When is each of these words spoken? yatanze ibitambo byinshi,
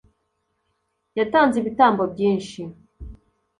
yatanze 1.17 1.55
ibitambo 1.59 2.03
byinshi, 2.13 2.61